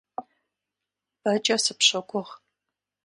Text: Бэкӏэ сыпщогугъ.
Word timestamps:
Бэкӏэ 1.21 1.55
сыпщогугъ. 1.63 2.23